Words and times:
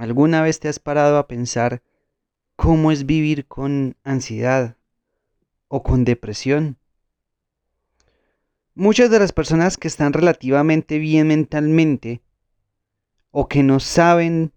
¿Alguna 0.00 0.40
vez 0.40 0.60
te 0.60 0.68
has 0.68 0.78
parado 0.78 1.18
a 1.18 1.28
pensar 1.28 1.82
cómo 2.56 2.90
es 2.90 3.04
vivir 3.04 3.46
con 3.46 3.98
ansiedad 4.02 4.78
o 5.68 5.82
con 5.82 6.06
depresión? 6.06 6.78
Muchas 8.74 9.10
de 9.10 9.18
las 9.18 9.32
personas 9.32 9.76
que 9.76 9.88
están 9.88 10.14
relativamente 10.14 10.96
bien 10.96 11.26
mentalmente 11.26 12.22
o 13.30 13.46
que 13.46 13.62
no 13.62 13.78
saben 13.78 14.54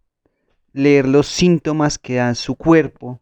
leer 0.71 1.09
los 1.09 1.27
síntomas 1.27 1.97
que 1.99 2.15
da 2.15 2.35
su 2.35 2.55
cuerpo, 2.55 3.19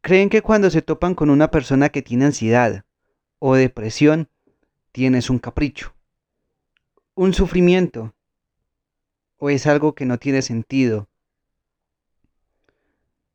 creen 0.00 0.30
que 0.30 0.40
cuando 0.40 0.70
se 0.70 0.80
topan 0.80 1.14
con 1.14 1.28
una 1.28 1.50
persona 1.50 1.90
que 1.90 2.00
tiene 2.00 2.24
ansiedad 2.24 2.86
o 3.38 3.54
depresión, 3.54 4.30
tienes 4.92 5.28
un 5.28 5.40
capricho, 5.40 5.94
un 7.14 7.34
sufrimiento 7.34 8.14
o 9.40 9.48
es 9.48 9.66
algo 9.66 9.94
que 9.94 10.04
no 10.04 10.18
tiene 10.18 10.42
sentido. 10.42 11.08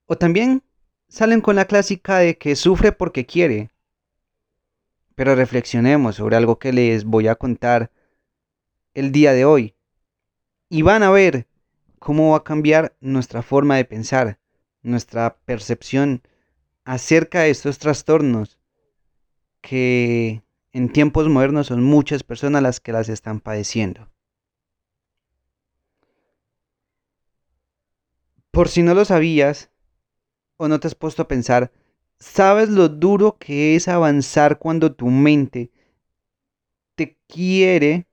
O 0.06 0.18
también 0.18 0.64
salen 1.08 1.42
con 1.42 1.56
la 1.56 1.66
clásica 1.66 2.20
de 2.20 2.38
que 2.38 2.56
sufre 2.56 2.92
porque 2.92 3.26
quiere. 3.26 3.72
Pero 5.16 5.36
reflexionemos 5.36 6.16
sobre 6.16 6.36
algo 6.36 6.60
que 6.60 6.72
les 6.72 7.06
voy 7.06 7.28
a 7.28 7.36
contar 7.36 7.92
el 8.94 9.12
día 9.12 9.34
de 9.34 9.46
hoy. 9.46 9.76
Y 10.70 10.84
van 10.84 11.02
a 11.02 11.10
ver 11.10 11.48
cómo 11.98 12.32
va 12.32 12.38
a 12.38 12.44
cambiar 12.44 12.96
nuestra 13.02 13.42
forma 13.42 13.76
de 13.76 13.86
pensar, 13.86 14.40
nuestra 14.84 15.38
percepción 15.46 16.22
acerca 16.84 17.42
de 17.42 17.50
estos 17.50 17.80
trastornos 17.80 18.60
que 19.62 20.44
en 20.72 20.90
tiempos 20.90 21.28
modernos 21.30 21.68
son 21.68 21.84
muchas 21.84 22.22
personas 22.22 22.62
las 22.62 22.80
que 22.80 22.92
las 22.92 23.10
están 23.10 23.40
padeciendo. 23.40 24.08
Por 28.56 28.70
si 28.70 28.84
no 28.84 28.94
lo 28.94 29.04
sabías 29.04 29.70
o 30.56 30.70
no 30.70 30.80
te 30.80 30.88
has 30.88 30.96
puesto 30.96 31.22
a 31.22 31.28
pensar, 31.28 31.74
¿sabes 32.20 32.70
lo 32.70 32.88
duro 32.88 33.36
que 33.38 33.76
es 33.76 33.90
avanzar 33.90 34.60
cuando 34.60 34.96
tu 34.96 35.08
mente 35.08 35.74
te 36.96 37.18
quiere 37.28 38.08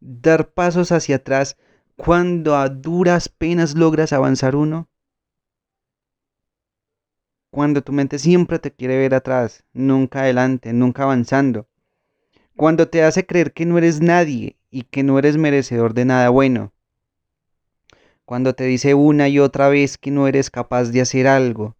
dar 0.00 0.52
pasos 0.52 0.90
hacia 0.90 1.14
atrás 1.14 1.56
cuando 1.94 2.56
a 2.56 2.68
duras 2.68 3.28
penas 3.28 3.76
logras 3.76 4.12
avanzar 4.12 4.56
uno? 4.56 4.88
Cuando 7.52 7.82
tu 7.82 7.92
mente 7.92 8.18
siempre 8.18 8.58
te 8.58 8.72
quiere 8.72 8.98
ver 8.98 9.14
atrás, 9.14 9.62
nunca 9.74 10.22
adelante, 10.22 10.72
nunca 10.72 11.04
avanzando. 11.04 11.68
Cuando 12.56 12.88
te 12.88 13.04
hace 13.04 13.26
creer 13.26 13.52
que 13.52 13.64
no 13.64 13.78
eres 13.78 14.00
nadie 14.00 14.56
y 14.70 14.82
que 14.82 15.04
no 15.04 15.20
eres 15.20 15.36
merecedor 15.36 15.94
de 15.94 16.04
nada 16.04 16.30
bueno 16.30 16.72
cuando 18.26 18.54
te 18.54 18.64
dice 18.64 18.92
una 18.92 19.28
y 19.28 19.38
otra 19.38 19.68
vez 19.68 19.96
que 19.96 20.10
no 20.10 20.26
eres 20.26 20.50
capaz 20.50 20.90
de 20.90 21.00
hacer 21.00 21.28
algo. 21.28 21.76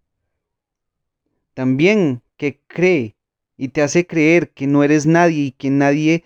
También 1.54 2.22
que 2.36 2.60
cree 2.68 3.16
y 3.56 3.68
te 3.68 3.82
hace 3.82 4.06
creer 4.06 4.52
que 4.52 4.68
no 4.68 4.84
eres 4.84 5.06
nadie 5.06 5.42
y 5.46 5.50
que 5.50 5.70
nadie 5.70 6.24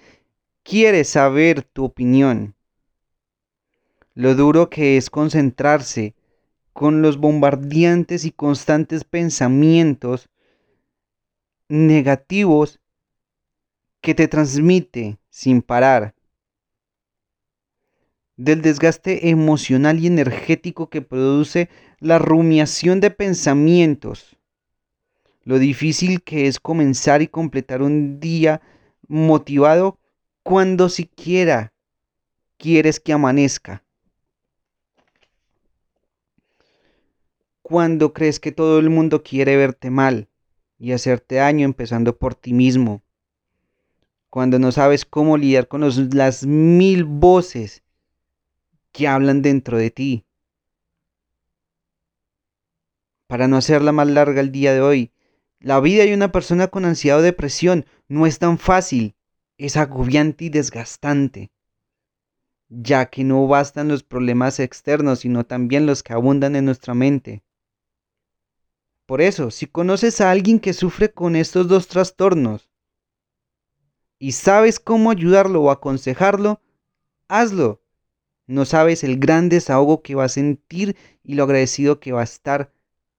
quiere 0.62 1.04
saber 1.04 1.62
tu 1.62 1.84
opinión. 1.84 2.54
Lo 4.14 4.34
duro 4.34 4.68
que 4.68 4.98
es 4.98 5.08
concentrarse 5.08 6.14
con 6.74 7.00
los 7.00 7.16
bombardeantes 7.16 8.26
y 8.26 8.30
constantes 8.30 9.04
pensamientos 9.04 10.28
negativos 11.68 12.78
que 14.02 14.14
te 14.14 14.28
transmite 14.28 15.18
sin 15.30 15.62
parar 15.62 16.14
del 18.40 18.62
desgaste 18.62 19.28
emocional 19.28 19.98
y 19.98 20.06
energético 20.06 20.88
que 20.88 21.02
produce 21.02 21.68
la 21.98 22.18
rumiación 22.18 22.98
de 23.00 23.10
pensamientos, 23.10 24.38
lo 25.42 25.58
difícil 25.58 26.22
que 26.22 26.46
es 26.46 26.58
comenzar 26.58 27.20
y 27.20 27.28
completar 27.28 27.82
un 27.82 28.18
día 28.18 28.62
motivado 29.08 29.98
cuando 30.42 30.88
siquiera 30.88 31.74
quieres 32.56 32.98
que 32.98 33.12
amanezca. 33.12 33.84
Cuando 37.60 38.14
crees 38.14 38.40
que 38.40 38.52
todo 38.52 38.78
el 38.78 38.88
mundo 38.88 39.22
quiere 39.22 39.58
verte 39.58 39.90
mal 39.90 40.28
y 40.78 40.92
hacerte 40.92 41.34
daño 41.34 41.66
empezando 41.66 42.16
por 42.16 42.34
ti 42.34 42.54
mismo. 42.54 43.02
Cuando 44.30 44.58
no 44.58 44.72
sabes 44.72 45.04
cómo 45.04 45.36
lidiar 45.36 45.68
con 45.68 45.82
las 46.14 46.46
mil 46.46 47.04
voces 47.04 47.82
que 49.00 49.08
hablan 49.08 49.40
dentro 49.40 49.78
de 49.78 49.90
ti. 49.90 50.26
Para 53.28 53.48
no 53.48 53.56
hacerla 53.56 53.92
más 53.92 54.06
larga 54.08 54.42
el 54.42 54.52
día 54.52 54.74
de 54.74 54.82
hoy, 54.82 55.10
la 55.58 55.80
vida 55.80 56.04
de 56.04 56.12
una 56.12 56.32
persona 56.32 56.68
con 56.68 56.84
ansiedad 56.84 57.20
o 57.20 57.22
depresión 57.22 57.86
no 58.08 58.26
es 58.26 58.38
tan 58.38 58.58
fácil, 58.58 59.14
es 59.56 59.78
agobiante 59.78 60.44
y 60.44 60.48
desgastante, 60.50 61.50
ya 62.68 63.06
que 63.06 63.24
no 63.24 63.46
bastan 63.46 63.88
los 63.88 64.02
problemas 64.02 64.60
externos, 64.60 65.20
sino 65.20 65.46
también 65.46 65.86
los 65.86 66.02
que 66.02 66.12
abundan 66.12 66.54
en 66.54 66.66
nuestra 66.66 66.92
mente. 66.92 67.42
Por 69.06 69.22
eso, 69.22 69.50
si 69.50 69.64
conoces 69.64 70.20
a 70.20 70.30
alguien 70.30 70.60
que 70.60 70.74
sufre 70.74 71.10
con 71.10 71.36
estos 71.36 71.68
dos 71.68 71.88
trastornos 71.88 72.68
y 74.18 74.32
sabes 74.32 74.78
cómo 74.78 75.10
ayudarlo 75.10 75.62
o 75.62 75.70
aconsejarlo, 75.70 76.60
hazlo. 77.28 77.79
No 78.50 78.64
sabes 78.64 79.04
el 79.04 79.20
gran 79.20 79.48
desahogo 79.48 80.02
que 80.02 80.16
va 80.16 80.24
a 80.24 80.28
sentir 80.28 80.96
y 81.22 81.34
lo 81.34 81.44
agradecido 81.44 82.00
que 82.00 82.10
va 82.10 82.22
a 82.22 82.24
estar 82.24 82.72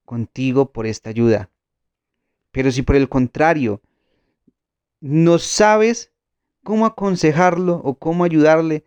contigo 0.04 0.74
por 0.74 0.86
esta 0.86 1.10
ayuda. 1.10 1.50
Pero 2.52 2.70
si 2.70 2.82
por 2.82 2.98
el 2.98 3.08
contrario 3.08 3.82
no 5.00 5.40
sabes 5.40 6.12
cómo 6.64 6.86
aconsejarlo 6.86 7.76
o 7.78 7.98
cómo 7.98 8.26
ayudarle, 8.26 8.84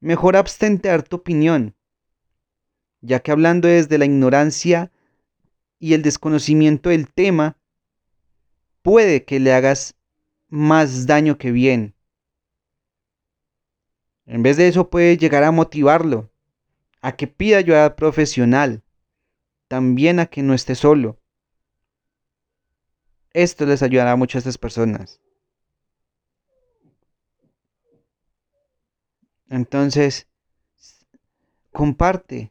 mejor 0.00 0.36
abstente 0.36 0.88
dar 0.88 1.02
tu 1.02 1.16
opinión, 1.16 1.74
ya 3.00 3.20
que 3.20 3.32
hablando 3.32 3.66
desde 3.66 3.96
la 3.96 4.04
ignorancia 4.04 4.92
y 5.78 5.94
el 5.94 6.02
desconocimiento 6.02 6.90
del 6.90 7.10
tema, 7.10 7.56
puede 8.82 9.24
que 9.24 9.40
le 9.40 9.54
hagas 9.54 9.96
más 10.50 11.06
daño 11.06 11.38
que 11.38 11.52
bien. 11.52 11.93
En 14.26 14.42
vez 14.42 14.56
de 14.56 14.68
eso 14.68 14.88
puede 14.88 15.16
llegar 15.16 15.44
a 15.44 15.52
motivarlo, 15.52 16.30
a 17.02 17.12
que 17.12 17.26
pida 17.26 17.58
ayuda 17.58 17.94
profesional, 17.94 18.82
también 19.68 20.18
a 20.18 20.26
que 20.26 20.42
no 20.42 20.54
esté 20.54 20.74
solo. 20.74 21.18
Esto 23.32 23.66
les 23.66 23.82
ayudará 23.82 24.16
mucho 24.16 24.38
a 24.38 24.40
estas 24.40 24.56
personas. 24.56 25.20
Entonces, 29.50 30.26
comparte 31.70 32.50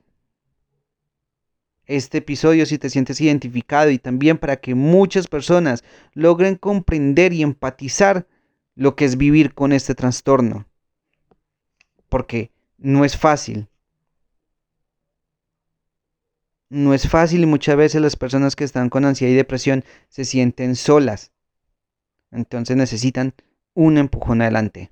este 1.85 2.19
episodio 2.19 2.66
si 2.66 2.78
te 2.78 2.89
sientes 2.89 3.19
identificado 3.19 3.89
y 3.89 3.97
también 3.97 4.38
para 4.38 4.57
que 4.57 4.75
muchas 4.75 5.28
personas 5.28 5.83
logren 6.13 6.56
comprender 6.56 7.33
y 7.33 7.41
empatizar 7.41 8.28
lo 8.75 8.95
que 8.95 9.06
es 9.06 9.17
vivir 9.17 9.53
con 9.53 9.73
este 9.73 9.95
trastorno 9.95 10.67
porque 12.13 12.51
no 12.78 13.06
es 13.06 13.18
fácil. 13.18 13.68
No 16.69 16.94
es 16.94 17.09
fácil 17.09 17.41
y 17.41 17.47
muchas 17.47 17.75
veces 17.75 18.03
las 18.03 18.16
personas 18.16 18.56
que 18.56 18.63
están 18.63 18.90
con 18.90 19.03
ansiedad 19.03 19.34
y 19.34 19.35
depresión 19.35 19.84
se 20.09 20.24
sienten 20.24 20.75
solas. 20.75 21.31
Entonces 22.29 22.78
necesitan 22.78 23.34
un 23.74 23.97
empujón 23.97 24.44
adelante. 24.44 24.91